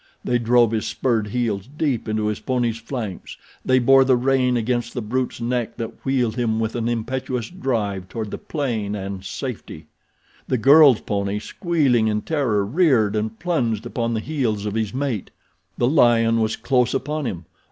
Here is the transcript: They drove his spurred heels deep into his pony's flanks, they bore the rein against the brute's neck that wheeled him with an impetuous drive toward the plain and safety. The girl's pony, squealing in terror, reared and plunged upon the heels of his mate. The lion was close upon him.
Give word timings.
They 0.23 0.39
drove 0.39 0.71
his 0.71 0.87
spurred 0.87 1.27
heels 1.27 1.69
deep 1.77 2.07
into 2.09 2.25
his 2.25 2.39
pony's 2.39 2.79
flanks, 2.79 3.37
they 3.63 3.77
bore 3.77 4.03
the 4.03 4.15
rein 4.15 4.57
against 4.57 4.95
the 4.95 5.01
brute's 5.03 5.39
neck 5.39 5.77
that 5.77 6.03
wheeled 6.03 6.35
him 6.37 6.59
with 6.59 6.75
an 6.75 6.89
impetuous 6.89 7.51
drive 7.51 8.09
toward 8.09 8.31
the 8.31 8.39
plain 8.39 8.95
and 8.95 9.23
safety. 9.23 9.85
The 10.47 10.57
girl's 10.57 11.01
pony, 11.01 11.37
squealing 11.37 12.07
in 12.07 12.21
terror, 12.23 12.65
reared 12.65 13.15
and 13.15 13.37
plunged 13.37 13.85
upon 13.85 14.15
the 14.15 14.21
heels 14.21 14.65
of 14.65 14.73
his 14.73 14.91
mate. 14.91 15.29
The 15.77 15.87
lion 15.87 16.41
was 16.41 16.55
close 16.55 16.95
upon 16.95 17.25
him. 17.27 17.45